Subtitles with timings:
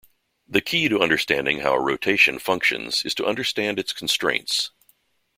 [0.47, 4.71] The key to understanding how a rotation functions is to understand its constraints.